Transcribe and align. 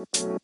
Assalamualaikum. 0.00 0.40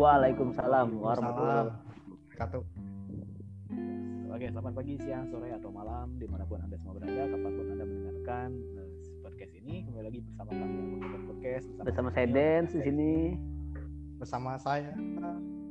Waalaikumsalam 0.00 0.96
warahmatullahi 0.96 1.68
Wabarakatuh. 1.68 2.64
Oke, 4.32 4.48
selamat 4.48 4.72
pagi, 4.72 4.96
siang, 5.04 5.28
sore, 5.28 5.52
atau 5.52 5.68
malam 5.68 6.16
di 6.16 6.24
mana 6.24 6.48
pun 6.48 6.64
anda 6.64 6.80
semua 6.80 6.96
berada, 6.96 7.28
kapan 7.28 7.52
pun 7.52 7.66
anda 7.68 7.84
mendengarkan 7.84 8.56
eh, 8.56 8.89
podcast 9.40 9.56
ini. 9.56 9.76
Kembali 9.88 10.04
lagi 10.04 10.20
bersama 10.20 10.50
kami 10.52 10.76
yang 10.76 10.88
membuat 11.00 11.22
podcast 11.32 11.66
bersama 11.80 12.08
saya 12.12 12.26
Daniel, 12.28 12.36
Dance 12.36 12.72
di 12.76 12.80
sini. 12.84 13.12
Bersama 14.20 14.50
saya. 14.60 14.92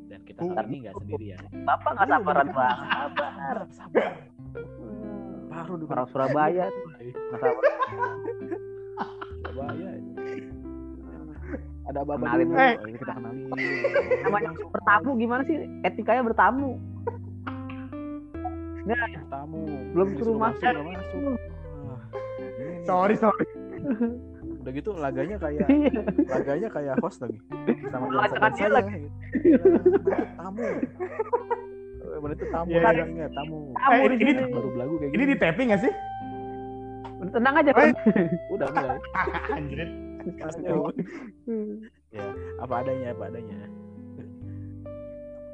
dan 0.10 0.22
kita 0.26 0.42
hari 0.42 0.68
ini 0.74 0.78
nggak 0.90 0.96
sendirian. 0.98 1.42
Bapak 1.70 1.92
nggak 1.94 2.08
sabaran 2.10 2.48
banget. 2.50 2.88
Sabar. 2.90 3.58
Sabar. 3.70 4.10
Baru 5.54 5.74
di 5.78 5.86
Orang 5.86 6.08
Surabaya 6.10 6.66
tuh. 6.74 6.90
Surabaya. 9.38 9.90
Ada 11.94 12.00
apa 12.02 12.14
Kenalin 12.18 12.50
ini 12.50 12.98
kita 12.98 13.14
kenalin. 13.14 13.54
Namanya 14.26 14.50
bertamu 14.66 15.10
gimana 15.22 15.42
sih? 15.46 15.62
Etikanya 15.86 16.26
bertamu. 16.26 16.82
tamu. 19.30 19.62
Belum 19.94 20.10
suruh 20.18 20.42
masuk, 20.42 20.74
nih. 20.74 20.98
Sorry, 22.90 23.14
sorry. 23.14 23.59
Udah 24.60 24.72
gitu 24.72 24.90
laganya 24.94 25.38
kayak 25.38 25.68
laganya 26.34 26.68
kayak 26.70 26.96
host 27.00 27.20
lagi 27.22 27.40
sama 27.90 28.06
dia 28.10 28.50
saya 28.54 28.70
lagi. 28.72 29.08
gitu. 29.36 29.68
Mana 30.04 30.26
tamu 30.36 30.66
Eh, 32.00 32.20
mana 32.20 32.34
itu 32.34 32.46
tamu 32.50 32.68
Iya, 32.68 32.82
lagi 32.82 32.98
iya. 32.98 33.06
ingat 33.08 33.32
tamu 33.32 33.58
Tamu 33.72 33.94
Eh, 33.94 34.06
ini- 34.10 34.18
sini. 34.20 34.44
baru 34.50 34.70
belagu 34.72 34.94
kayak 34.98 35.10
Ini 35.10 35.16
gini 35.16 35.24
di 35.26 35.38
tapping 35.38 35.68
gak 35.70 35.82
sih? 35.82 35.94
Udah 37.20 37.32
tenang 37.32 37.56
aja. 37.56 37.72
Eh. 37.72 37.92
udah 38.50 38.68
mulai 38.70 39.00
Anjir. 39.58 39.90
Ya 42.10 42.26
apa 42.60 42.74
adanya 42.82 43.14
apa 43.14 43.24
adanya 43.28 43.58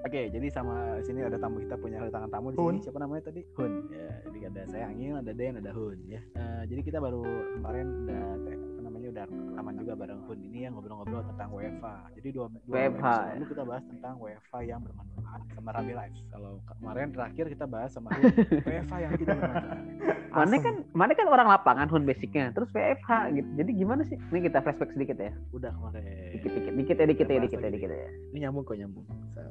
Oke, 0.06 0.30
jadi 0.30 0.48
sama 0.54 1.02
sini 1.02 1.26
ada 1.26 1.42
tamu 1.42 1.58
kita 1.66 1.82
punya 1.82 1.98
tangan 2.14 2.30
tamu 2.30 2.54
di 2.54 2.62
Hun. 2.62 2.78
sini. 2.78 2.86
Siapa 2.86 3.02
namanya 3.02 3.26
tadi? 3.26 3.42
Hun. 3.58 3.90
Ya, 3.90 4.14
jadi 4.30 4.40
ada 4.54 4.62
saya 4.70 4.86
Angin, 4.94 5.18
ada 5.18 5.34
Den, 5.34 5.58
ada 5.58 5.74
Hun 5.74 5.98
ya. 6.06 6.22
Eh, 6.38 6.64
jadi 6.70 6.82
kita 6.86 7.02
baru 7.02 7.26
kemarin 7.58 8.06
udah 8.06 8.22
apa 8.38 8.82
namanya 8.86 9.08
udah 9.18 9.26
rekaman 9.26 9.74
juga 9.82 9.94
bareng 9.98 10.22
Hun 10.30 10.40
ini 10.46 10.70
yang 10.70 10.78
ngobrol-ngobrol 10.78 11.26
tentang 11.26 11.50
WFA. 11.58 11.98
Jadi 12.22 12.28
dua, 12.38 12.46
dua 12.54 12.76
WFH, 12.78 12.86
episode 12.86 13.02
ya. 13.02 13.34
lalu 13.34 13.46
kita 13.50 13.64
bahas 13.66 13.84
tentang 13.90 14.14
WFA 14.22 14.60
yang 14.62 14.80
bermanfaat 14.86 15.25
sama 15.50 15.70
Rami 15.72 15.94
Live. 15.94 16.16
Kalau 16.28 16.52
kemarin 16.66 17.08
terakhir 17.10 17.46
kita 17.48 17.66
bahas 17.66 17.92
sama 17.92 18.10
WFA 18.68 18.98
yang 19.00 19.14
tidak 19.16 19.36
bermanfaat. 19.36 19.80
Mana 20.28 20.56
kan, 20.60 20.76
mana 20.92 21.12
kan 21.14 21.28
orang 21.28 21.48
lapangan 21.48 21.88
hun 21.88 22.04
basicnya. 22.04 22.52
Terus 22.52 22.68
VFH 22.70 23.10
gitu. 23.34 23.50
Jadi 23.56 23.72
gimana 23.72 24.02
sih? 24.04 24.20
Ini 24.20 24.40
kita 24.44 24.60
flashback 24.60 24.92
sedikit 24.92 25.16
ya. 25.18 25.32
udah 25.50 25.72
kemarin. 25.72 26.04
Dikit 26.36 26.52
dikit 26.54 26.74
dikit 26.76 26.96
ya 26.96 27.06
dikit 27.08 27.28
ya 27.28 27.40
dikit 27.40 27.60
ya 27.62 27.70
dikit 27.70 27.90
ya. 27.90 28.08
Ini 28.30 28.38
nyambung 28.42 28.64
kok 28.64 28.76
nyambung. 28.76 29.06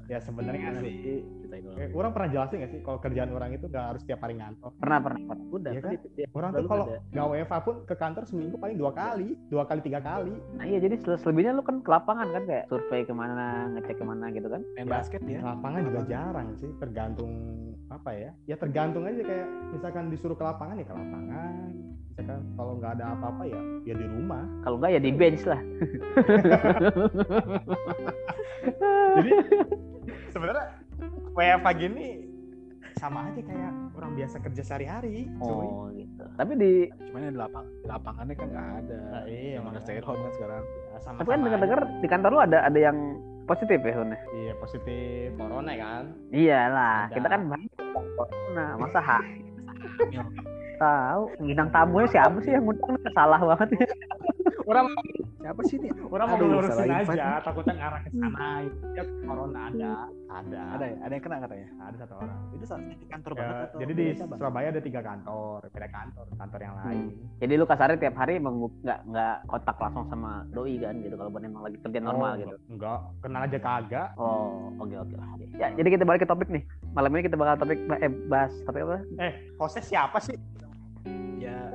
Ya 0.05 0.21
sebenarnya 0.21 0.77
sih. 0.79 1.25
Eh, 1.55 1.89
orang 1.91 2.13
pernah 2.13 2.29
jelasin 2.29 2.61
gak 2.61 2.71
sih 2.71 2.81
kalau 2.83 2.99
kerjaan 2.99 3.31
orang 3.31 3.55
itu 3.55 3.65
gak 3.67 3.95
harus 3.95 4.03
tiap 4.03 4.21
hari 4.21 4.37
ngantor. 4.37 4.75
Pernah 4.77 4.99
pernah. 5.01 5.21
pernah. 5.25 5.47
Udah 5.49 5.71
Iya 5.71 5.81
kan? 5.81 5.93
Orang 6.31 6.51
lalu 6.51 6.61
tuh 6.61 6.69
kalau 6.69 6.85
ada. 6.85 6.99
gak 7.09 7.27
WFA 7.31 7.59
pun 7.63 7.75
ke 7.85 7.95
kantor 7.95 8.23
seminggu 8.25 8.57
paling 8.59 8.77
dua 8.77 8.93
kali, 8.93 9.29
dua 9.49 9.65
kali 9.65 9.81
tiga 9.81 9.99
kali. 9.99 10.35
Nah 10.53 10.65
iya 10.65 10.79
jadi 10.79 10.99
sel- 10.99 11.17
selebihnya 11.17 11.53
lu 11.53 11.63
kan 11.63 11.81
ke 11.81 11.89
lapangan 11.89 12.29
kan 12.29 12.43
kayak 12.45 12.65
survei 12.67 13.03
ke 13.03 13.15
mana, 13.15 13.47
ngecek 13.71 13.97
ke 13.97 14.05
mana 14.05 14.29
gitu 14.29 14.47
kan. 14.47 14.61
main 14.75 14.85
Ya. 14.85 14.93
basket 14.93 15.21
ya. 15.25 15.41
Lapangan 15.41 15.74
juga 15.83 16.01
jarang 16.07 16.49
sih, 16.61 16.71
tergantung 16.79 17.33
apa 17.91 18.11
ya? 18.15 18.31
Ya 18.47 18.57
tergantung 18.61 19.09
aja 19.09 19.23
kayak 19.23 19.49
misalkan 19.75 20.11
disuruh 20.13 20.37
ke 20.39 20.45
lapangan 20.45 20.79
ya 20.79 20.87
ke 20.87 20.95
lapangan. 20.95 21.53
Misalkan 22.15 22.41
kalau 22.55 22.73
nggak 22.79 22.93
ada 23.01 23.05
apa-apa 23.19 23.43
ya 23.49 23.61
ya 23.89 23.95
di 23.99 24.07
rumah. 24.07 24.45
Kalau 24.63 24.77
enggak 24.79 24.93
ya 24.95 25.01
di 25.03 25.11
bench 25.11 25.43
lah. 25.49 25.59
Jadi 29.15 29.31
sebenarnya 30.31 30.67
WFA 31.35 31.73
gini 31.75 32.07
sama 32.99 33.27
aja 33.29 33.41
kayak 33.43 33.73
orang 33.99 34.13
biasa 34.15 34.37
kerja 34.41 34.63
sehari-hari. 34.63 35.27
cuy. 35.43 35.67
Oh 35.67 35.91
gitu. 35.93 36.25
Tapi 36.39 36.53
di 36.57 36.73
Cuman 37.11 37.21
yang 37.27 37.35
di 37.35 37.41
lapang, 37.43 37.67
di 37.83 37.87
lapangannya 37.91 38.35
kan 38.39 38.49
nggak 38.49 38.69
ada. 38.81 39.01
Nah, 39.11 39.25
iya, 39.27 39.51
yang 39.59 39.65
mana 39.67 39.77
makanya. 39.77 39.85
stay 39.85 39.99
at 39.99 40.07
home 40.07 40.21
kan 40.23 40.33
sekarang. 40.39 40.63
Ya, 40.65 40.99
sama 41.03 41.17
tapi 41.21 41.29
kan 41.29 41.41
dengar-dengar 41.43 41.81
di 42.01 42.09
kantor 42.09 42.31
lu 42.31 42.41
ada 42.41 42.59
ada 42.65 42.79
yang 42.79 42.99
positif 43.45 43.79
ya 43.81 43.95
Hun? 43.97 44.13
Iya 44.35 44.53
positif 44.59 45.29
corona 45.37 45.73
kan. 45.77 46.05
Iyalah, 46.33 47.09
Ada. 47.09 47.15
kita 47.17 47.27
kan 47.29 47.41
banyak 47.49 47.71
corona. 47.93 48.67
Masa 48.81 49.01
hak 49.01 49.25
Hamil. 49.85 50.25
tahu 50.75 51.31
bintang 51.39 51.71
tamunya 51.71 52.09
siapa 52.11 52.35
sih 52.43 52.51
yang 52.51 52.67
ngundang 52.67 52.99
salah 53.15 53.39
banget 53.39 53.79
ya. 53.79 53.87
Orang 54.65 54.87
Siapa 55.45 55.61
sih 55.69 55.77
ini? 55.77 55.93
orang 56.09 56.25
mau 56.25 56.41
invite 56.41 56.81
aja, 57.05 57.37
nih. 57.37 57.45
takutnya 57.45 57.75
ngarah 57.77 58.01
ke 58.01 58.09
sana. 58.17 58.49
Ya 58.97 59.03
corona 59.29 59.61
ada, 59.69 59.93
ada. 60.33 60.63
Ada 60.73 60.85
ya? 60.89 60.97
Ada 61.05 61.13
yang 61.13 61.25
kena 61.29 61.37
katanya. 61.45 61.69
Ada 61.85 61.97
satu 62.01 62.15
orang. 62.17 62.39
Itu 62.49 62.65
saat 62.65 62.81
di 62.81 63.07
kantor 63.13 63.31
Ya, 63.31 63.37
banget 63.37 63.57
atau 63.61 63.79
jadi 63.85 63.93
di? 63.93 64.07
Surabaya 64.17 64.69
ada 64.73 64.81
tiga 64.81 65.01
kantor, 65.05 65.59
beda 65.69 65.89
kantor, 65.93 66.25
kantor 66.41 66.61
yang 66.65 66.75
lain. 66.81 67.05
Jadi 67.45 67.53
lu 67.61 67.65
kasarnya 67.69 67.99
tiap 68.01 68.17
hari 68.17 68.33
emang 68.41 68.55
nggak 68.81 68.99
nggak 69.05 69.37
kontak 69.45 69.77
langsung 69.77 70.05
sama 70.09 70.33
doi 70.49 70.75
kan 70.81 70.95
gitu 70.97 71.15
kalau 71.21 71.31
emang 71.37 71.63
lagi 71.63 71.77
kerja 71.85 72.01
normal 72.01 72.31
Oh, 72.35 72.41
gitu. 72.41 72.57
Enggak, 72.73 72.99
kenal 73.21 73.41
aja 73.45 73.59
kagak. 73.61 74.09
Oh, 74.17 74.73
oke 74.81 74.97
oke 74.97 75.15
oke. 75.15 75.45
Ya, 75.61 75.69
jadi 75.77 75.89
kita 75.93 76.05
balik 76.09 76.25
ke 76.25 76.29
topik 76.31 76.49
nih. 76.49 76.65
Malam 76.97 77.13
ini 77.13 77.29
kita 77.29 77.37
bakal 77.37 77.61
topik 77.61 77.79
eh, 78.01 78.13
bahas 78.33 78.53
topik 78.65 78.81
apa? 78.81 78.97
Eh, 79.21 79.33
hostnya 79.61 79.85
siapa 79.85 80.17
sih? 80.25 80.41
Ya, 81.37 81.69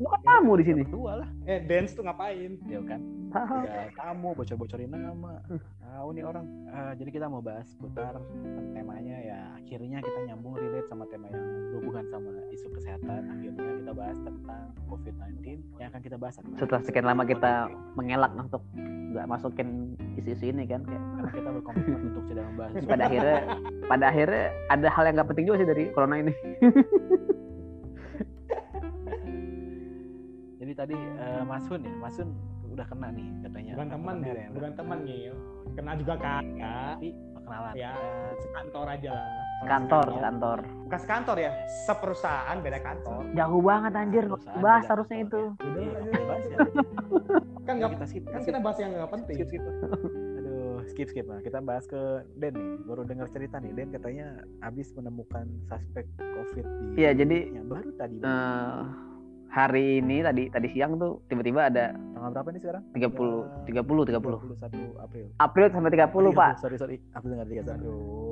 Lu 0.00 0.08
kan 0.08 0.20
tamu 0.24 0.56
di 0.56 0.64
sini. 0.64 0.80
berdua 0.88 1.12
lah. 1.20 1.28
Eh, 1.44 1.60
dance 1.68 1.92
tuh 1.92 2.08
ngapain? 2.08 2.56
Ya 2.64 2.80
kan. 2.88 3.00
Udah 3.30 3.92
tamu 3.92 4.32
bocor-bocorin 4.32 4.88
nama. 4.88 5.44
Tahu 5.84 6.08
nih 6.16 6.24
orang. 6.24 6.46
Eh, 6.72 6.92
jadi 6.96 7.10
kita 7.20 7.26
mau 7.28 7.44
bahas 7.44 7.68
putar 7.76 8.16
temanya 8.72 9.16
ya 9.20 9.38
akhirnya 9.60 10.00
kita 10.00 10.18
nyambung 10.32 10.56
relate 10.56 10.88
sama 10.88 11.04
tema 11.12 11.28
yang 11.28 11.44
berhubungan 11.70 12.04
sama 12.08 12.32
isu 12.48 12.66
kesehatan. 12.72 13.20
Akhirnya 13.28 13.70
kita 13.84 13.92
bahas 13.92 14.18
tentang 14.24 14.62
COVID-19 14.88 15.38
yang 15.76 15.88
akan 15.92 16.00
kita 16.00 16.16
bahas 16.16 16.34
adalah 16.40 16.56
Setelah 16.56 16.82
sekian 16.88 17.06
lama 17.06 17.22
kita 17.28 17.52
mengelak 17.92 18.32
untuk 18.40 18.64
nggak 19.10 19.26
masukin 19.26 19.98
isu-isu 20.16 20.54
ini 20.54 20.64
kan 20.70 20.86
kayak 20.86 21.02
karena 21.02 21.30
kita 21.34 21.48
berkomitmen 21.50 22.00
untuk 22.14 22.24
tidak 22.30 22.44
membahas 22.46 22.72
pada 22.86 23.02
akhirnya 23.10 23.38
pada 23.90 24.04
akhirnya 24.06 24.44
ada 24.70 24.88
hal 24.88 25.02
yang 25.04 25.14
nggak 25.18 25.28
penting 25.34 25.44
juga 25.50 25.58
sih 25.60 25.68
dari 25.68 25.84
corona 25.92 26.16
ini. 26.22 26.32
tadi 30.80 30.96
eh, 30.96 31.42
Mas 31.44 31.64
Hun 31.68 31.84
ya, 31.84 31.92
Mas 31.94 32.16
Hun 32.16 32.32
udah 32.70 32.86
kena 32.86 33.08
nih 33.10 33.26
katanya. 33.42 33.72
Bukan 33.76 33.88
teman, 33.90 34.14
yang 34.22 34.50
bukan 34.50 34.72
teman 34.72 34.98
kena. 34.98 35.08
Gil. 35.10 35.34
Kenal 35.70 35.94
juga 35.98 36.14
kagak. 36.16 36.94
Tapi 36.96 37.08
perkenalan. 37.30 37.72
Ya, 37.74 37.92
sekantor 38.38 38.86
aja 38.88 39.10
lah. 39.12 39.28
Kantor, 39.60 40.06
Sekantor. 40.08 40.24
kantor. 40.24 40.58
Bukan 40.88 40.98
sekantor 40.98 41.36
ya, 41.36 41.52
seperusahaan 41.84 42.56
beda 42.58 42.78
kantor. 42.80 43.20
Jauh 43.30 43.60
banget 43.60 43.92
anjir, 43.92 44.24
bahas 44.56 44.84
harusnya 44.88 45.18
itu. 45.20 45.40
kantor 45.52 45.76
ya. 45.76 45.90
Udah, 45.92 46.00
Iya, 46.00 46.22
bahas 46.24 46.44
ya. 46.46 46.58
Kan 47.60 47.74
Ya, 47.76 47.78
nggak 47.78 47.90
kita 47.92 48.06
skip, 48.08 48.24
kan 48.24 48.40
kita 48.40 48.58
bahas 48.58 48.78
yang 48.80 48.90
nggak 48.90 49.10
penting. 49.12 49.34
skip 49.36 49.48
skip 49.48 49.62
aduh 50.40 50.78
skip 50.88 51.06
skip 51.06 51.26
nah 51.28 51.38
kita 51.38 51.58
bahas 51.60 51.84
ke 51.84 52.00
Den 52.34 52.56
nih 52.56 52.72
baru 52.82 53.04
dengar 53.04 53.28
cerita 53.30 53.60
nih 53.60 53.70
Den 53.70 53.92
katanya 53.92 54.26
habis 54.58 54.90
menemukan 54.90 55.46
suspek 55.68 56.02
covid 56.18 56.64
di 56.64 56.86
Iya, 56.98 57.10
jadi, 57.14 57.38
yang 57.52 57.68
baru 57.68 57.90
tadi 57.94 58.16
Eh, 58.18 58.80
hari 59.50 59.98
ini 59.98 60.22
tadi 60.22 60.46
tadi 60.46 60.68
siang 60.70 60.94
tuh 60.94 61.26
tiba-tiba 61.26 61.66
ada 61.66 61.90
tanggal 62.14 62.30
berapa 62.32 62.48
nih 62.48 62.60
sekarang 62.60 62.82
30 62.92 63.66
30 63.66 63.82
30. 64.06 64.14
31 64.14 64.94
April 64.96 65.26
April 65.36 65.66
sampai 65.68 65.90
30, 65.90 66.06
Pak. 66.32 66.52
sorry 66.56 66.76
sorry 66.76 66.96
April 67.10 67.34
nggak 67.34 67.48
tiga 67.48 67.62
aduh 67.68 68.30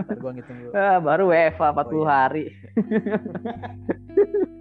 ntar 0.00 0.16
gua 0.16 0.30
ngitung 0.32 0.56
dulu 0.58 0.70
Ah, 0.72 0.96
baru 0.98 1.24
WFA 1.28 1.68
40 1.70 1.76
Oh, 1.76 1.92
iya. 1.94 2.08
hari. 2.08 2.44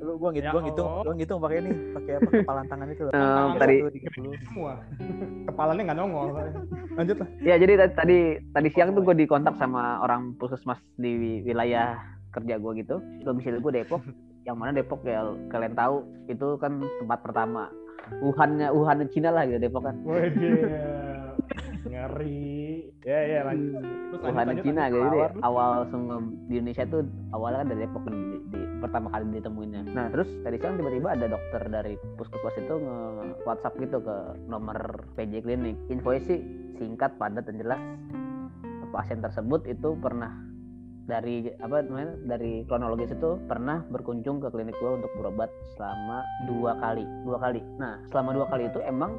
lu 0.03 0.19
gua 0.19 0.29
ngitung 0.29 0.43
Ya 0.43 0.51
gua 0.51 0.61
ngitung 0.61 0.87
gua 0.99 1.13
ngitung 1.15 1.39
pakai 1.39 1.57
ini 1.57 1.71
pakai 1.91 2.13
apa 2.13 2.29
kepalan 2.33 2.65
tangan 2.67 2.87
itu 2.89 3.01
loh 3.01 3.11
Tiga 3.13 3.55
tadi- 3.55 3.79
satu, 3.79 3.91
tiga 3.93 4.09
puluh. 4.11 4.31
Semua. 4.43 4.73
Kepalanya 5.45 5.81
nggak 5.85 5.97
nongol. 5.97 6.27
Lanjut 6.93 7.17
lah. 7.17 7.27
Ya, 7.39 7.55
jadi 7.55 7.73
tadi 7.77 7.93
tadi, 7.95 8.19
tadi 8.49 8.67
siang 8.69 8.91
tuh 8.91 9.01
gue 9.01 9.15
dikontak 9.17 9.55
sama 9.55 9.97
orang 9.99 10.35
puskesmas 10.35 10.77
di 10.93 11.11
wilayah 11.41 11.95
kerja 12.31 12.57
gue 12.57 12.71
gitu. 12.77 12.95
Domisili 13.21 13.57
gue 13.57 13.71
Depok. 13.73 14.01
Yang 14.43 14.57
mana 14.59 14.71
Depok 14.75 15.01
ya 15.07 15.23
kalian 15.49 15.73
tahu 15.75 16.03
itu 16.27 16.47
kan 16.59 16.83
tempat 16.99 17.19
pertama. 17.23 17.71
Wuhannya 18.19 18.67
Wuhan 18.75 19.07
Cina 19.09 19.31
lah 19.31 19.47
gitu 19.47 19.63
Depok 19.63 19.87
kan. 19.87 19.95
Waduh. 20.03 21.33
Ngeri. 21.87 22.91
Ya 23.03 23.19
ya 23.27 23.39
lanjut. 23.47 23.83
Wuhan 24.19 24.59
Cina 24.59 24.91
gitu. 24.91 24.99
Jadi 24.99 25.19
Awal. 25.19 25.31
awal 25.43 25.71
semua 25.87 26.17
di 26.51 26.59
Indonesia 26.59 26.83
tuh 26.87 27.01
awalnya 27.31 27.63
kan 27.63 27.67
dari 27.71 27.79
Depok 27.87 28.01
kan 28.03 28.15
di, 28.15 28.37
di- 28.51 28.63
pertama 28.83 29.07
kali 29.15 29.39
ditemuinnya 29.39 29.95
nah 29.95 30.11
terus 30.11 30.27
tadi 30.43 30.59
siang 30.59 30.75
tiba-tiba 30.75 31.15
ada 31.15 31.31
dokter 31.31 31.61
dari 31.71 31.95
puskesmas 32.19 32.51
itu 32.59 32.75
nge 32.83 32.97
WhatsApp 33.47 33.79
gitu 33.79 34.03
ke 34.03 34.15
nomor 34.51 35.07
PJ 35.15 35.39
klinik 35.39 35.79
info 35.87 36.11
sih 36.27 36.43
singkat 36.75 37.15
padat 37.15 37.47
dan 37.47 37.63
jelas 37.63 37.79
pasien 38.91 39.23
tersebut 39.23 39.63
itu 39.71 39.95
pernah 40.03 40.35
dari 41.03 41.51
apa 41.59 41.83
namanya 41.83 42.15
dari 42.25 42.63
kronologis 42.63 43.11
itu 43.11 43.35
pernah 43.45 43.83
berkunjung 43.91 44.39
ke 44.39 44.47
klinik 44.47 44.75
gua 44.79 44.95
untuk 44.95 45.11
berobat 45.19 45.51
selama 45.75 46.23
dua 46.47 46.79
kali 46.79 47.03
dua 47.27 47.37
kali 47.39 47.59
nah 47.75 47.99
selama 48.09 48.29
dua 48.39 48.45
kali 48.47 48.63
itu 48.71 48.79
emang 48.83 49.11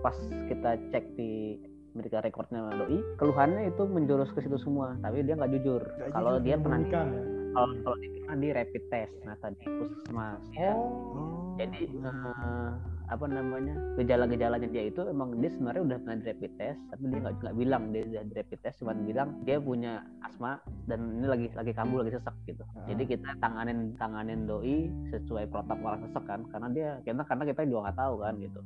pas 0.00 0.16
kita 0.48 0.80
cek 0.90 1.04
di 1.16 1.60
medical 1.92 2.20
recordnya 2.20 2.60
doi 2.72 3.00
keluhannya 3.16 3.68
itu 3.68 3.82
menjurus 3.84 4.28
ke 4.32 4.44
situ 4.44 4.56
semua 4.60 4.96
tapi 5.00 5.24
dia 5.24 5.36
nggak 5.36 5.52
jujur 5.60 5.80
Nggak 5.80 6.08
kalau 6.12 6.32
jujur, 6.36 6.44
dia 6.44 6.56
pernah 6.60 6.80
ya. 6.80 7.04
kalau 7.52 7.68
kalau 7.80 7.96
dia 7.96 8.10
pernah 8.20 8.36
di 8.36 8.48
rapid 8.52 8.82
test 8.92 9.14
nah 9.24 9.36
tadi 9.40 9.64
puskesmas 9.64 10.40
ya 10.52 10.72
Oh. 10.76 11.56
jadi 11.56 11.88
eh, 11.88 12.70
apa 13.06 13.24
namanya 13.30 13.74
gejala-gejalanya 13.94 14.68
dia 14.70 14.90
itu 14.90 15.00
emang 15.06 15.38
dia 15.38 15.50
sebenarnya 15.54 15.82
udah 15.86 15.98
pernah 16.02 16.18
rapid 16.26 16.52
test 16.58 16.80
tapi 16.90 17.02
dia 17.06 17.18
nggak 17.22 17.54
bilang 17.54 17.82
dia 17.94 18.02
udah 18.06 18.22
rapid 18.34 18.58
test 18.66 18.76
cuma 18.82 18.92
bilang 18.98 19.28
dia 19.46 19.56
punya 19.62 20.02
asma 20.26 20.58
dan 20.90 21.22
ini 21.22 21.26
lagi 21.26 21.46
lagi 21.54 21.72
kambuh 21.74 22.02
lagi 22.02 22.18
sesak 22.18 22.34
gitu 22.50 22.66
Ah. 22.74 22.86
jadi 22.90 23.16
kita 23.16 23.30
tanganin 23.38 23.94
tanganin 23.96 24.44
doi 24.44 24.90
sesuai 25.14 25.46
protokol 25.48 25.96
sesak 26.02 26.24
kan 26.26 26.40
karena 26.50 26.68
dia 26.74 26.88
karena 27.06 27.22
karena 27.22 27.44
kita 27.46 27.60
juga 27.64 27.80
nggak 27.88 27.98
tahu 27.98 28.14
kan 28.20 28.34
gitu 28.42 28.60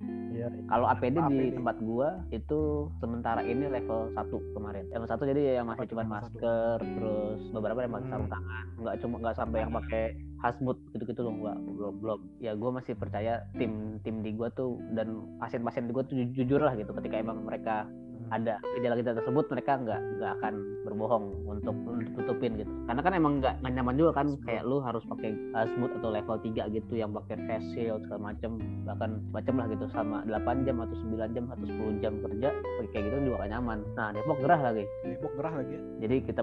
Iya. 0.00 0.48
kalau 0.64 0.88
APD 0.88 1.12
di 1.12 1.20
APD. 1.20 1.56
tempat 1.60 1.76
gua 1.84 2.08
itu 2.32 2.60
sementara 2.96 3.44
ini 3.44 3.68
level 3.68 4.08
1 4.10 4.56
kemarin. 4.56 4.88
Level 4.88 5.04
1 5.04 5.20
jadi 5.28 5.42
yang 5.60 5.68
masih 5.68 5.84
Apa 5.84 5.92
cuma 5.92 6.04
masker 6.08 6.76
terus 6.80 7.40
beberapa 7.52 7.84
yang 7.84 7.92
pakai 7.92 8.04
Hmm. 8.08 8.12
sarung 8.16 8.30
tangan. 8.32 8.64
Enggak 8.80 8.94
cuma 8.98 9.14
enggak 9.20 9.36
sampai 9.36 9.58
yang 9.60 9.72
pakai 9.72 10.04
hazmat 10.40 10.76
gitu-gitu 10.90 11.20
loh 11.20 11.34
enggak 11.36 11.58
belum 11.60 11.94
belum. 12.00 12.20
Ya 12.40 12.52
gua 12.56 12.70
masih 12.72 12.96
percaya 12.96 13.44
tim 13.54 13.72
tim 14.00 14.24
di 14.24 14.32
gua 14.32 14.48
tuh 14.50 14.80
dan 14.96 15.08
pasien-pasien 15.36 15.84
di 15.84 15.92
gua 15.92 16.02
tuh 16.02 16.16
ju- 16.16 16.32
jujur 16.34 16.60
lah 16.64 16.72
gitu 16.72 16.96
ketika 16.96 17.20
emang 17.20 17.44
mereka 17.44 17.84
ada 18.30 18.62
gejala-gejala 18.78 19.18
tersebut 19.18 19.44
mereka 19.50 19.72
nggak 19.82 20.00
nggak 20.18 20.32
akan 20.40 20.54
berbohong 20.86 21.24
untuk 21.46 21.74
tutupin 22.14 22.54
gitu. 22.58 22.70
Karena 22.86 23.00
kan 23.02 23.12
emang 23.14 23.32
nggak 23.42 23.54
nyaman 23.62 23.94
juga 23.98 24.22
kan 24.22 24.26
kayak 24.46 24.62
lu 24.66 24.78
harus 24.78 25.02
pakai 25.06 25.34
hazmat 25.54 25.90
atau 25.98 26.10
level 26.14 26.36
3 26.38 26.74
gitu 26.74 26.92
yang 26.94 27.10
pakai 27.10 27.36
face 27.46 27.66
shield 27.74 28.02
segala 28.06 28.32
macem 28.32 28.58
bahkan 28.86 29.20
macam 29.34 29.54
lah 29.58 29.66
gitu 29.70 29.84
sama 29.90 30.22
8 30.26 30.66
jam 30.66 30.76
atau 30.82 30.96
9 30.96 31.34
jam 31.34 31.44
atau 31.50 31.66
10 31.66 32.02
jam 32.02 32.12
kerja 32.22 32.48
kayak 32.90 33.02
gitu 33.06 33.16
juga 33.30 33.46
gak 33.46 33.50
nyaman. 33.54 33.78
Nah 33.94 34.08
Depok 34.14 34.38
gerah 34.42 34.60
lagi. 34.60 34.84
Depok 35.06 35.32
gerah 35.38 35.54
lagi 35.62 35.72
ya. 35.74 35.82
jadi 36.06 36.16
kita 36.26 36.42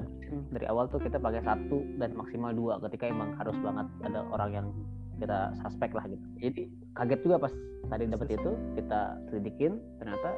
dari 0.55 0.65
awal 0.71 0.87
tuh 0.87 0.99
kita 1.01 1.19
pakai 1.19 1.43
satu 1.43 1.83
dan 1.99 2.15
maksimal 2.15 2.51
dua 2.55 2.79
ketika 2.87 3.11
emang 3.11 3.35
harus 3.35 3.55
banget 3.59 3.87
ada 4.03 4.23
orang 4.31 4.51
yang 4.51 4.67
kita 5.17 5.51
suspek 5.65 5.91
lah 5.97 6.05
gitu. 6.07 6.25
Jadi 6.39 6.61
kaget 6.93 7.19
juga 7.25 7.37
pas 7.41 7.53
tadi 7.87 8.03
dapat 8.05 8.27
itu 8.35 8.51
kita 8.77 9.01
selidikin 9.29 9.81
ternyata 9.97 10.29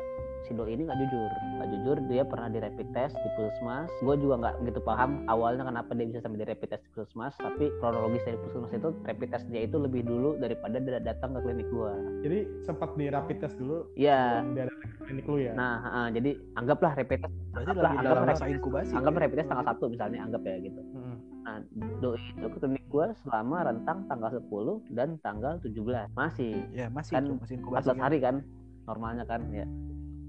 si 0.42 0.52
doi 0.52 0.72
ini 0.72 0.84
nggak 0.84 1.00
jujur 1.00 1.30
nggak 1.54 1.70
jujur 1.70 1.98
dia 2.06 2.24
pernah 2.24 2.48
di 2.48 2.58
rapid 2.58 2.88
test 2.90 3.16
di 3.16 3.30
puskesmas 3.34 3.90
gue 3.98 4.16
juga 4.18 4.36
nggak 4.38 4.56
gitu 4.64 4.80
paham 4.82 5.10
awalnya 5.26 5.64
kenapa 5.64 5.92
dia 5.92 6.06
bisa 6.06 6.20
sampai 6.20 6.38
di 6.38 6.48
rapid 6.48 6.68
test 6.70 6.82
di 6.82 6.92
puskesmas 6.92 7.34
tapi 7.36 7.70
kronologis 7.78 8.24
dari 8.24 8.38
puskesmas 8.40 8.72
itu 8.72 8.90
rapid 9.04 9.28
test 9.30 9.46
dia 9.48 9.62
itu 9.62 9.78
lebih 9.78 10.02
dulu 10.02 10.36
daripada 10.36 10.78
dia 10.78 11.00
datang 11.00 11.32
ke 11.32 11.42
klinik 11.42 11.68
gue 11.68 11.94
Jadi 12.22 12.40
sempat 12.62 12.90
di 12.94 13.06
rapid 13.08 13.38
test 13.38 13.56
dulu 13.56 13.88
Iya. 13.94 14.42
dia 14.50 14.64
datang 14.66 14.90
ke 14.90 14.98
klinik 15.02 15.26
lu 15.26 15.38
ya. 15.40 15.52
Nah, 15.52 15.76
ah, 15.82 16.08
jadi 16.10 16.32
anggaplah 16.54 16.92
rapid 16.94 17.20
test, 17.22 17.34
Berarti 17.50 17.58
Anggaplah- 17.66 17.82
lagi 17.82 17.96
dalam 17.98 18.06
anggaplah 18.18 18.36
masa 18.36 18.46
inkubasi. 18.48 18.92
anggaplah 18.92 19.16
ya? 19.16 19.26
rapid 19.26 19.38
test 19.38 19.50
tanggal 19.50 19.68
satu 19.68 19.86
misalnya, 19.88 20.20
anggap 20.22 20.42
ya 20.44 20.56
gitu. 20.60 20.82
Mm-mm. 20.86 21.16
Nah, 21.40 21.56
doi 21.98 22.20
itu 22.30 22.48
ke 22.48 22.58
klinik 22.60 22.86
gua 22.88 23.06
selama 23.18 23.58
rentang 23.64 23.98
tanggal 24.06 24.30
10 24.32 24.46
dan 24.90 25.10
tanggal 25.18 25.54
17. 25.60 26.08
Masih 26.12 26.54
Ya 26.70 26.88
masih 26.90 27.12
Kan 27.12 27.24
itu 27.24 27.34
masih 27.36 27.56
inkubasi. 27.58 27.86
14 27.88 28.00
hari 28.00 28.18
kan 28.20 28.36
normalnya 28.84 29.24
kan 29.24 29.42
ya. 29.50 29.66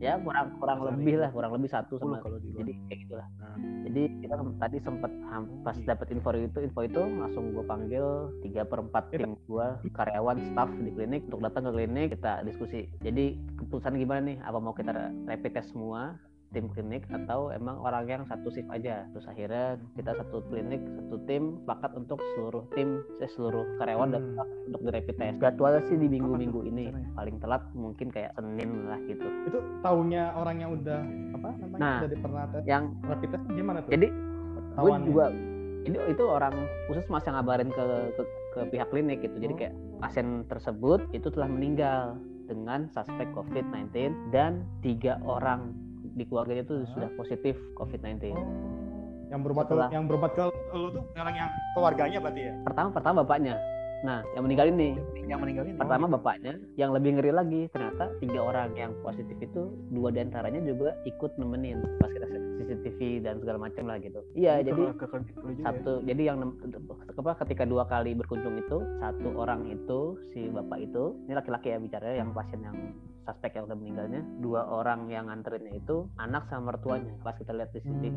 Ya 0.00 0.16
kurang 0.16 0.56
kurang 0.56 0.80
14 0.80 0.88
hari. 0.88 0.96
lebih 0.96 1.14
lah, 1.20 1.30
kurang 1.30 1.52
lebih 1.60 1.68
satu 1.68 2.00
10 2.00 2.08
sama 2.08 2.16
kalau 2.24 2.40
di 2.40 2.48
luar. 2.48 2.64
jadi 2.64 2.72
kayak 2.88 2.98
gitulah. 3.04 3.28
Nah. 3.36 3.56
Jadi 3.84 4.02
kita 4.24 4.34
tadi 4.56 4.76
sempat 4.80 5.12
pas 5.60 5.76
dapat 5.76 6.06
info 6.08 6.30
itu, 6.32 6.58
info 6.64 6.80
itu 6.88 7.02
langsung 7.20 7.44
gue 7.52 7.64
panggil 7.68 8.04
3 8.40 8.64
per 8.64 8.78
4 8.80 9.12
tim 9.12 9.36
gua 9.44 9.76
karyawan, 9.92 10.40
staff 10.40 10.72
di 10.80 10.90
klinik 10.96 11.28
untuk 11.28 11.44
datang 11.44 11.68
ke 11.68 11.70
klinik 11.76 12.06
kita 12.16 12.32
diskusi. 12.48 12.88
Jadi 13.04 13.36
keputusan 13.60 14.00
gimana 14.00 14.20
nih? 14.24 14.36
Apa 14.40 14.56
mau 14.56 14.72
kita 14.72 15.12
rapid 15.28 15.52
test 15.52 15.76
semua 15.76 16.16
tim 16.50 16.66
klinik 16.66 17.06
atau 17.08 17.50
emang 17.50 17.78
orang 17.78 18.04
yang 18.04 18.22
satu 18.26 18.50
shift 18.50 18.66
aja 18.68 19.06
terus 19.10 19.22
akhirnya 19.24 19.78
kita 19.94 20.12
satu 20.12 20.42
klinik 20.46 20.82
satu 20.82 21.16
tim 21.24 21.42
sepakat 21.58 21.94
untuk 21.94 22.18
seluruh 22.34 22.66
tim 22.72 22.88
eh, 23.18 23.30
seluruh 23.30 23.62
karyawan 23.76 24.10
Hmm. 24.10 24.16
datang 24.18 24.48
untuk 24.66 24.80
di 24.80 24.90
rapid 24.90 25.14
test 25.14 25.36
jadwalnya 25.38 25.82
sih 25.84 25.96
di 25.96 26.08
minggu-minggu 26.08 26.60
ini 26.64 26.84
rencananya? 26.88 27.10
paling 27.14 27.36
telat 27.38 27.62
mungkin 27.72 28.06
kayak 28.08 28.30
Senin 28.34 28.70
lah 28.84 28.98
gitu 29.04 29.26
Itu 29.46 29.58
taunya 29.80 30.34
orang 30.34 30.56
yang 30.58 30.70
udah 30.74 31.00
apa 31.32 31.48
namanya 31.56 31.78
Nah. 31.78 31.98
udah 32.02 32.10
di 32.10 32.18
pernah 32.18 32.44
tes 32.48 32.62
yang 32.64 32.84
rapid 33.00 33.28
test 33.28 33.44
gimana 33.48 33.78
tuh? 33.80 33.90
jadi 33.90 34.08
gue 34.72 34.96
juga 35.06 35.24
ini 35.80 35.96
itu 36.06 36.24
orang 36.24 36.54
khusus 36.86 37.06
mas 37.06 37.24
yang 37.24 37.34
ngabarin 37.34 37.70
ke, 37.70 37.84
ke 38.12 38.22
ke 38.50 38.60
pihak 38.68 38.88
klinik 38.90 39.18
gitu 39.20 39.36
jadi 39.38 39.52
Oh. 39.52 39.58
kayak 39.60 39.74
pasien 39.98 40.28
tersebut 40.44 41.00
itu 41.12 41.30
telah 41.30 41.46
meninggal 41.46 42.18
dengan 42.44 42.90
suspek 42.90 43.30
COVID-19 43.30 43.94
dan 44.28 44.66
tiga 44.80 45.22
orang 45.22 45.70
di 46.20 46.28
keluarganya 46.28 46.62
itu 46.62 46.84
sudah 46.92 47.08
positif 47.16 47.56
COVID-19 47.74 48.36
Oh. 48.36 48.44
yang 49.32 49.40
berobat 49.40 49.64
Setelah- 49.64 49.88
ke 49.88 49.94
yang 49.96 50.04
berobat 50.04 50.32
ke 50.36 50.42
lu 50.74 50.88
tuh 50.90 51.02
orang 51.16 51.34
yang 51.34 51.50
keluarganya 51.72 52.18
berarti 52.20 52.40
ya? 52.44 52.52
pertama 52.66 52.88
pertama 52.92 53.16
bapaknya 53.24 53.54
nah 54.00 54.24
yang 54.32 54.42
meninggal 54.44 54.66
ini 54.68 54.96
yang 55.24 55.40
meninggal 55.40 55.64
ini. 55.64 55.76
pertama 55.76 56.08
bapaknya 56.10 56.56
yang 56.74 56.90
lebih 56.90 57.16
ngeri 57.16 57.32
lagi 57.32 57.60
ternyata 57.68 58.08
tiga 58.16 58.40
orang 58.42 58.72
yang 58.74 58.92
positif 59.00 59.36
itu 59.38 59.70
dua 59.92 60.08
di 60.08 60.20
antaranya 60.20 60.60
juga 60.60 60.96
ikut 61.04 61.36
nemenin 61.36 61.78
pas 62.00 62.08
kita 62.08 62.26
CCTV 62.60 63.20
dan 63.20 63.36
segala 63.38 63.60
macam 63.60 63.84
lah 63.84 64.00
gitu 64.00 64.20
iya 64.32 64.60
jadi 64.60 64.72
juga 64.72 65.04
ya? 65.04 65.62
satu 65.62 66.00
jadi 66.00 66.22
yang 66.26 66.38
apa 67.12 67.32
ketika 67.44 67.64
dua 67.64 67.84
kali 67.84 68.16
berkunjung 68.16 68.56
itu 68.56 68.78
satu 68.98 69.36
orang 69.36 69.68
itu 69.68 70.00
si 70.32 70.48
bapak 70.48 70.80
itu 70.80 71.16
ini 71.28 71.36
laki-laki 71.36 71.68
ya 71.68 71.78
bicara 71.78 72.16
yang 72.16 72.32
pasien 72.32 72.60
yang 72.62 72.76
suspek 73.30 73.54
yang 73.54 73.70
udah 73.70 73.78
meninggalnya 73.78 74.22
dua 74.42 74.66
orang 74.66 75.06
yang 75.06 75.30
nganterinnya 75.30 75.78
itu 75.78 76.10
anak 76.18 76.50
sama 76.50 76.74
mertuanya. 76.74 77.14
Pas 77.22 77.38
kita 77.38 77.54
lihat 77.54 77.70
di 77.70 77.80
CCTV 77.80 78.16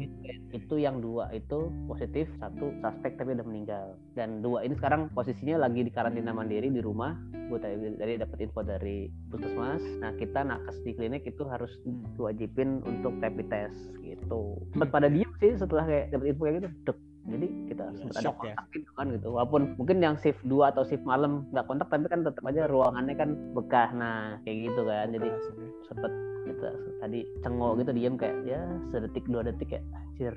itu 0.52 0.76
yang 0.76 0.98
dua 1.00 1.30
itu 1.30 1.70
positif 1.86 2.26
satu 2.42 2.74
suspek 2.82 3.16
tapi 3.16 3.38
udah 3.38 3.46
meninggal. 3.46 3.86
Dan 4.18 4.42
dua 4.42 4.66
ini 4.66 4.74
sekarang 4.74 5.14
posisinya 5.14 5.62
lagi 5.62 5.86
di 5.86 5.92
karantina 5.94 6.34
mandiri 6.34 6.68
di 6.68 6.82
rumah. 6.82 7.14
Gue 7.48 7.60
tadi 7.62 7.78
dari 7.94 8.18
dapat 8.18 8.38
info 8.42 8.66
dari 8.66 9.06
puskesmas. 9.30 9.84
Nah 10.02 10.12
kita 10.18 10.42
nakes 10.42 10.82
di 10.82 10.92
klinik 10.94 11.24
itu 11.24 11.46
harus 11.46 11.70
Hmm. 11.84 12.16
diwajibin 12.16 12.80
untuk 12.86 13.14
rapid 13.20 13.48
test 13.52 13.76
gitu. 14.00 14.56
Sempat 14.72 14.90
pada 14.90 15.08
diem 15.12 15.28
sih 15.38 15.54
setelah 15.54 15.84
kayak 15.84 16.16
dapat 16.16 16.26
info 16.32 16.42
kayak 16.44 16.56
gitu 16.62 16.70
Dek. 16.86 16.98
jadi 17.24 17.48
kita 17.84 17.92
Iya, 17.94 18.00
sempat 18.00 18.16
ada 18.16 18.24
shock 18.24 18.38
ya. 18.38 18.54
kontak 18.54 18.66
gitu 18.72 18.92
kan 18.94 19.06
gitu. 19.12 19.28
Walaupun 19.30 19.62
mungkin 19.76 19.98
yang 20.00 20.16
shift 20.18 20.42
2 20.46 20.72
atau 20.72 20.84
shift 20.84 21.04
malam 21.04 21.32
nggak 21.52 21.66
kontak 21.66 21.88
tapi 21.88 22.06
kan 22.08 22.22
tetap 22.24 22.44
aja 22.46 22.62
ruangannya 22.66 23.16
kan 23.16 23.30
bekah. 23.52 23.90
Nah 23.92 24.16
kayak 24.44 24.58
gitu 24.72 24.82
kan. 24.84 25.08
Jadi 25.10 25.28
Bekas, 25.28 25.46
oke. 25.50 25.66
sempet 25.88 26.12
kita 26.44 26.70
tadi 27.00 27.20
cengok 27.40 27.72
gitu 27.80 27.92
diem 27.92 28.16
kayak 28.16 28.38
ya 28.44 28.62
sedetik 28.90 29.24
dua 29.26 29.42
detik 29.42 29.70
ya 29.72 29.82
anjir. 29.96 30.36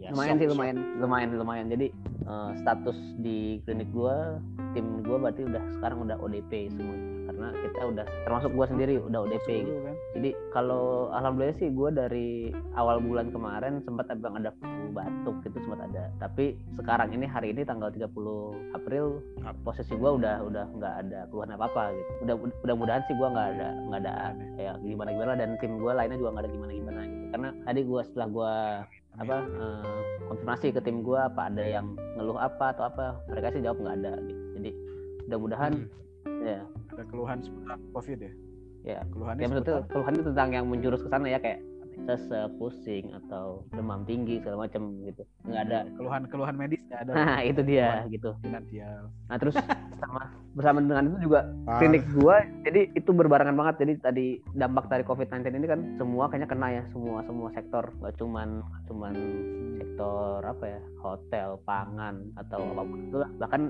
Ya, 0.00 0.16
lumayan 0.16 0.40
sih 0.40 0.48
lumayan 0.48 0.76
lumayan 0.96 1.30
lumayan. 1.36 1.66
Jadi 1.68 1.86
eh, 2.24 2.50
status 2.56 2.96
di 3.20 3.60
klinik 3.62 3.90
gua 3.92 4.40
tim 4.72 5.04
gua 5.04 5.18
berarti 5.20 5.44
udah 5.44 5.60
sekarang 5.76 6.08
udah 6.08 6.16
ODP 6.18 6.72
semuanya 6.72 7.08
karena 7.28 7.48
kita 7.54 7.80
udah 7.84 8.06
termasuk 8.24 8.50
gua 8.52 8.66
sendiri 8.66 8.96
udah 8.98 9.20
ODP 9.22 9.48
gitu. 9.60 9.80
kan. 9.82 9.96
jadi 10.16 10.30
kalau 10.50 10.84
alhamdulillah 11.10 11.56
sih 11.56 11.70
gue 11.70 11.90
dari 11.90 12.28
awal 12.74 12.98
bulan 12.98 13.30
kemarin 13.30 13.78
sempat 13.80 14.10
abang 14.10 14.34
ada 14.34 14.50
batuk 14.90 15.36
gitu 15.46 15.58
sempat 15.64 15.86
ada. 15.86 16.10
Tapi 16.18 16.58
sekarang 16.76 17.14
ini 17.14 17.26
hari 17.26 17.54
ini 17.54 17.62
tanggal 17.62 17.88
30 17.88 18.10
April 18.76 19.22
posisi 19.62 19.94
gue 19.94 20.10
udah 20.20 20.42
udah 20.44 20.64
nggak 20.76 20.94
ada 21.06 21.18
keluhan 21.30 21.54
apa 21.54 21.64
apa 21.70 21.82
gitu. 21.94 22.10
Udah 22.26 22.34
udah 22.66 22.74
mudahan 22.76 23.02
sih 23.06 23.14
gue 23.14 23.28
nggak 23.30 23.48
ada 23.56 23.68
nggak 23.88 24.00
ada 24.04 24.12
kayak 24.58 24.74
gimana 24.84 25.10
gimana 25.14 25.32
dan 25.38 25.50
tim 25.62 25.72
gue 25.78 25.92
lainnya 25.94 26.18
juga 26.18 26.30
nggak 26.36 26.44
ada 26.44 26.52
gimana 26.52 26.72
gimana 26.74 27.00
gitu. 27.06 27.26
Karena 27.30 27.48
tadi 27.64 27.80
gue 27.86 28.00
setelah 28.04 28.28
gue 28.28 28.54
apa 29.20 29.36
eh, 29.42 30.00
konfirmasi 30.30 30.66
ke 30.70 30.80
tim 30.82 31.02
gue 31.02 31.18
apa 31.18 31.40
ada 31.50 31.64
yang 31.66 31.86
ngeluh 32.14 32.38
apa 32.38 32.74
atau 32.74 32.84
apa 32.86 33.04
mereka 33.26 33.54
sih 33.54 33.62
jawab 33.62 33.78
nggak 33.82 33.96
ada 34.02 34.12
gitu. 34.26 34.42
Jadi 34.60 34.70
mudah-mudahan 35.30 35.72
ya 36.42 36.58
ada 36.90 37.04
keluhan 37.06 37.38
seputar 37.44 37.78
covid 37.94 38.18
ya 38.20 38.32
Ya. 38.80 39.04
keluhannya 39.12 39.44
ya 39.44 39.48
maksudnya 39.52 39.72
seputar 39.76 39.92
keluhan 39.92 40.12
itu 40.16 40.24
tentang 40.32 40.50
yang 40.56 40.64
menjurus 40.64 41.00
ke 41.04 41.08
sana 41.12 41.28
ya 41.28 41.36
kayak 41.36 41.60
sesek 42.06 42.50
pusing 42.56 43.12
atau 43.24 43.62
demam 43.74 44.02
tinggi 44.08 44.40
segala 44.40 44.66
macam 44.66 44.94
gitu. 45.04 45.22
Nggak 45.46 45.62
ada. 45.68 45.78
Keluhan-keluhan 45.98 46.54
medis 46.56 46.82
nggak 46.88 47.00
ada. 47.08 47.12
Nah 47.12 47.38
itu 47.44 47.60
dia 47.62 48.04
gitu. 48.08 48.34
finansial. 48.42 49.10
Nah 49.28 49.36
terus 49.38 49.54
sama 50.00 50.32
bersama 50.54 50.82
dengan 50.82 51.06
itu 51.14 51.30
juga 51.30 51.40
Ah, 51.70 51.78
klinik 51.78 52.02
gua 52.16 52.42
jadi 52.66 52.90
itu 52.96 53.10
berbarengan 53.12 53.54
banget. 53.54 53.74
Jadi 53.84 53.92
tadi 54.02 54.26
dampak 54.56 54.90
dari 54.90 55.04
covid-19 55.06 55.46
ini 55.54 55.66
kan 55.68 55.80
semua 56.00 56.26
kayaknya 56.28 56.48
kena 56.50 56.68
ya 56.72 56.82
semua 56.90 57.22
semua 57.24 57.48
sektor. 57.54 57.84
Nggak 58.00 58.14
cuman 58.18 58.48
cuman 58.90 59.14
sektor 59.80 60.40
apa 60.44 60.64
ya 60.64 60.80
hotel 61.00 61.60
pangan 61.68 62.24
atau 62.36 62.60
apa 62.60 62.82
pun 62.84 62.98
itu 63.04 63.16
lah. 63.20 63.30
Bahkan 63.36 63.62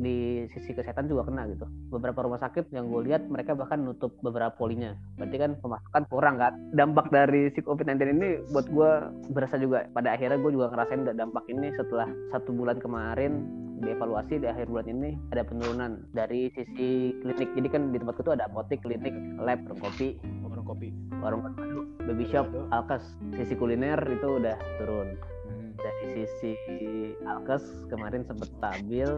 di 0.00 0.44
sisi 0.52 0.72
kesehatan 0.72 1.08
juga 1.08 1.28
kena 1.28 1.48
gitu. 1.48 1.64
Beberapa 1.92 2.24
rumah 2.24 2.40
sakit 2.40 2.70
yang 2.72 2.88
gue 2.92 3.08
lihat 3.08 3.28
mereka 3.28 3.56
bahkan 3.56 3.80
nutup 3.84 4.12
beberapa 4.20 4.52
polinya. 4.52 4.96
Berarti 5.16 5.36
kan 5.36 5.50
pemasukan 5.60 6.02
kurang 6.08 6.36
kan? 6.36 6.52
Dampak 6.76 7.08
dari 7.08 7.48
si 7.52 7.60
covid-19 7.68 8.16
ini 8.16 8.28
buat 8.48 8.66
gue 8.72 8.90
berasa 9.36 9.60
juga 9.60 9.84
pada 9.92 10.16
akhirnya 10.16 10.40
gue 10.40 10.56
juga 10.56 10.72
ngerasain 10.72 11.04
dampak 11.04 11.44
ini 11.52 11.68
setelah 11.76 12.08
satu 12.32 12.56
bulan 12.56 12.80
kemarin 12.80 13.44
dievaluasi 13.78 14.42
di 14.42 14.46
akhir 14.50 14.66
bulan 14.66 14.88
ini 14.90 15.10
ada 15.30 15.46
penurunan 15.46 16.02
dari 16.10 16.50
sisi 16.54 17.14
klinik. 17.22 17.48
Jadi 17.54 17.68
kan 17.70 17.82
di 17.94 17.98
tempatku 18.02 18.26
tuh 18.26 18.34
ada 18.34 18.50
apotek 18.50 18.82
klinik 18.82 19.14
lab 19.38 19.62
warung 19.70 19.80
kopi. 19.82 20.08
Warung 20.42 20.66
kopi. 20.66 20.88
Warung 21.22 21.42
madu 21.46 21.86
baby 22.02 22.26
shop 22.26 22.48
alkes. 22.74 23.04
Sisi 23.38 23.54
kuliner 23.54 23.98
itu 24.10 24.28
udah 24.42 24.56
turun. 24.82 25.14
Hmm. 25.48 25.72
dari 25.78 26.26
sisi 26.42 27.14
alkes 27.24 27.62
kemarin 27.88 28.26
sempat 28.26 28.50
stabil 28.58 29.08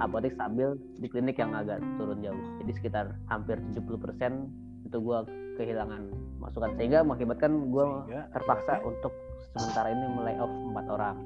apotek 0.00 0.32
stabil 0.32 0.74
di 0.96 1.06
klinik 1.12 1.36
yang 1.36 1.52
agak 1.52 1.78
turun 2.00 2.24
jauh. 2.24 2.40
Jadi 2.64 2.72
sekitar 2.72 3.12
hampir 3.28 3.60
70% 3.76 4.69
itu 4.90 4.98
gua 4.98 5.22
kehilangan 5.54 6.10
masukan. 6.42 6.74
Sehingga 6.74 7.06
mengakibatkan 7.06 7.70
gua 7.70 8.04
Sehingga 8.10 8.26
terpaksa 8.34 8.82
untuk 8.82 9.14
sementara 9.54 9.94
ini 9.94 10.04
melay 10.10 10.36
off 10.42 10.50
empat 10.50 10.86
orang. 10.90 11.16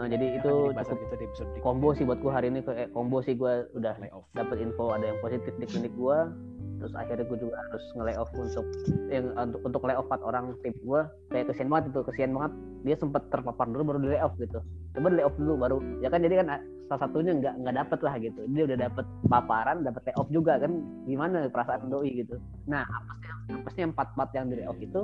Nah, 0.00 0.08
jadi 0.08 0.40
akan 0.40 0.40
itu 0.40 0.72
cukup 0.72 1.08
gitu 1.12 1.44
di 1.52 1.60
combo 1.60 1.92
sih 1.92 2.08
buat 2.08 2.24
gua 2.24 2.40
hari 2.40 2.48
ini. 2.48 2.64
Eh, 2.72 2.88
combo 2.88 3.20
sih 3.20 3.36
gua 3.36 3.68
udah 3.76 4.00
dapat 4.32 4.56
info 4.64 4.96
ada 4.96 5.12
yang 5.12 5.20
positif 5.20 5.52
di 5.60 5.68
klinik 5.68 5.92
gua 5.92 6.32
terus 6.80 6.96
akhirnya 6.96 7.28
gue 7.28 7.38
juga 7.44 7.54
harus 7.60 7.84
nge 7.92 8.16
off 8.16 8.30
untuk 8.32 8.66
yang 9.12 9.36
untuk 9.36 9.60
untuk 9.68 9.80
lay 9.84 9.94
off 9.94 10.08
empat 10.08 10.24
orang 10.24 10.56
tim 10.64 10.72
gua. 10.80 11.12
Kayak 11.28 11.52
kesian 11.52 11.68
banget 11.68 11.92
itu 11.92 12.00
kesian 12.08 12.32
banget. 12.32 12.52
Dia 12.88 12.96
sempat 12.96 13.22
terpapar 13.28 13.68
dulu 13.68 13.82
baru 13.92 13.98
di 14.00 14.08
lay 14.16 14.20
off 14.24 14.34
gitu. 14.40 14.64
Coba 14.96 15.06
di 15.12 15.16
lay 15.20 15.26
off 15.28 15.36
dulu 15.36 15.54
baru 15.60 15.76
ya 16.00 16.08
kan 16.08 16.24
jadi 16.24 16.34
kan 16.40 16.48
ah, 16.56 16.60
salah 16.88 17.00
satunya 17.06 17.32
nggak 17.36 17.54
nggak 17.60 17.74
dapet 17.76 17.98
lah 18.00 18.14
gitu. 18.16 18.40
Dia 18.56 18.62
udah 18.64 18.78
dapet 18.80 19.06
paparan 19.28 19.76
dapet 19.84 20.02
lay 20.08 20.14
off 20.16 20.28
juga 20.32 20.56
kan. 20.56 20.72
Gimana 21.04 21.46
perasaan 21.52 21.92
doi 21.92 22.10
gitu? 22.24 22.40
Nah 22.64 22.82
apesnya 22.88 23.32
apesnya 23.60 23.84
empat 23.92 24.08
empat 24.16 24.28
yang 24.32 24.46
di 24.48 24.54
lay 24.58 24.66
off 24.66 24.80
itu? 24.80 25.02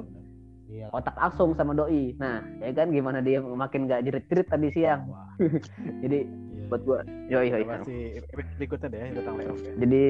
Iya. 0.67 0.91
otak 0.91 1.15
langsung 1.15 1.55
sama 1.55 1.79
doi. 1.79 2.17
Nah 2.19 2.43
ya 2.59 2.75
kan 2.75 2.91
gimana 2.91 3.23
dia 3.23 3.39
makin 3.39 3.87
nggak 3.87 4.03
jerit-jerit 4.03 4.49
tadi 4.51 4.69
siang. 4.73 5.07
Wah. 5.13 5.31
Jadi. 6.03 6.46
Buat 6.67 6.83
gua 6.83 6.99
Kita 7.03 7.43
pasti 7.67 7.97
episode 8.17 8.51
berikutnya 8.57 8.89
deh 8.89 9.01
tentang 9.15 9.35
layoff 9.39 9.61
ya 9.61 9.73
jadi 9.79 10.03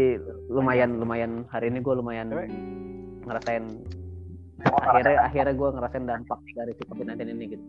lumayan 0.49 0.91
lumayan 0.97 1.33
hari 1.49 1.67
ini 1.69 1.79
gue 1.81 1.95
lumayan 1.95 2.27
Cewek. 2.29 2.49
ngerasain 3.27 3.65
akhirnya 4.65 5.15
akhirnya 5.23 5.53
gue 5.53 5.69
ngerasain 5.71 6.05
dampak 6.05 6.39
dari 6.53 6.73
si 6.73 6.83
covid 6.87 7.07
19 7.13 7.33
ini 7.33 7.45
gitu 7.53 7.65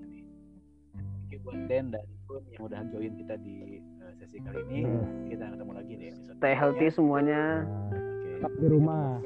Thank 0.96 1.30
you 1.30 1.40
buat 1.44 1.60
Den 1.68 1.86
dan 1.92 2.06
Kun 2.24 2.44
yang 2.52 2.64
udah 2.64 2.80
join 2.88 3.14
kita 3.16 3.36
di 3.38 3.56
uh, 4.00 4.12
sesi 4.16 4.38
kali 4.40 4.60
ini 4.66 4.80
Hmm. 4.84 5.28
kita 5.28 5.44
ketemu 5.52 5.72
lagi 5.74 5.94
di 5.94 6.06
episode 6.08 6.36
stay 6.36 6.54
healthy 6.54 6.88
semuanya 6.88 7.42
Oke. 7.64 8.30
Tetap 8.38 8.54
di 8.56 8.68
rumah. 8.70 9.18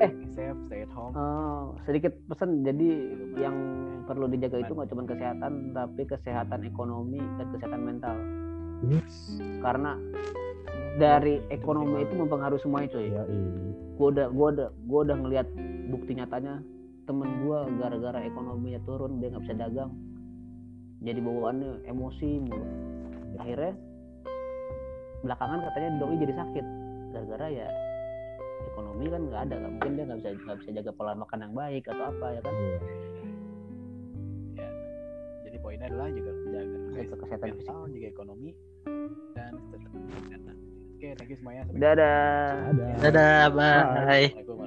Eh. 0.00 0.10
Stay 0.10 0.26
safe, 0.34 0.58
stay 0.66 0.82
at 0.82 0.90
home. 0.90 1.14
Eh, 1.14 1.62
sedikit 1.86 2.10
pesan 2.26 2.66
jadi 2.66 2.90
yang 3.38 3.54
perlu 4.02 4.26
dijaga 4.26 4.58
itu 4.58 4.72
nggak 4.72 4.90
cuma 4.90 5.06
kesehatan 5.06 5.52
tapi 5.70 6.02
kesehatan 6.02 6.60
ekonomi 6.64 7.22
dan 7.38 7.46
kesehatan 7.54 7.80
mental 7.80 8.16
karena 9.60 9.96
dari 10.96 11.40
ekonomi 11.52 12.02
itu 12.02 12.14
mempengaruhi 12.16 12.60
cuy 12.64 13.08
Iya, 13.08 13.22
iya. 13.24 13.24
gue 13.96 14.08
udah 14.08 14.26
gue 14.32 14.46
udah 14.56 14.68
gue 14.72 15.00
udah 15.06 15.16
ngelihat 15.20 15.48
bukti 15.92 16.16
nyatanya 16.16 16.64
temen 17.04 17.42
gue 17.42 17.58
gara-gara 17.82 18.18
ekonominya 18.22 18.80
turun 18.86 19.18
dia 19.18 19.34
nggak 19.34 19.44
bisa 19.44 19.56
dagang. 19.58 19.90
Jadi 21.00 21.20
bawaannya 21.24 21.88
emosi 21.88 22.28
mulu. 22.44 22.66
Akhirnya 23.40 23.72
belakangan 25.24 25.58
katanya 25.68 25.90
doi 26.00 26.16
jadi 26.20 26.34
sakit. 26.36 26.66
Gara-gara 27.10 27.46
ya 27.50 27.68
ekonomi 28.70 29.04
kan 29.10 29.20
nggak 29.26 29.42
ada 29.50 29.56
mungkin 29.66 29.92
dia 29.96 30.04
nggak 30.06 30.18
bisa 30.22 30.28
nggak 30.36 30.58
bisa 30.62 30.70
jaga 30.80 30.90
pola 30.94 31.12
makan 31.16 31.38
yang 31.48 31.54
baik 31.56 31.84
atau 31.88 32.04
apa 32.04 32.26
ya 32.36 32.40
kan? 32.44 32.54
Iya. 32.54 32.78
Poinnya 35.70 35.86
adalah 35.86 36.10
juga 36.10 36.34
jaga 36.50 36.78
jaga 36.98 37.14
kesehatan 37.14 37.46
fisik 37.54 37.62
mental, 37.62 37.80
jaga 37.94 38.08
ekonomi 38.10 38.50
dan 39.38 39.52
tetap 39.70 39.90
kesehatan. 39.94 40.54
Oke, 40.98 41.08
thank 41.14 41.30
you 41.30 41.38
semuanya. 41.38 41.62
Sampai 41.62 41.78
dadah 41.78 42.18
Ada. 42.74 42.86
Dadah, 43.06 43.42
bye. 43.54 43.70
Assalamualaikum. 43.70 44.59